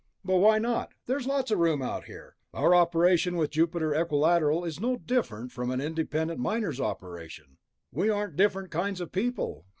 [0.25, 0.95] "But why not?
[1.05, 2.35] There's lots of room out here.
[2.55, 7.57] Our operation with Jupiter Equilateral is no different from an independent miner's operation.
[7.91, 9.67] We aren't different kinds of people."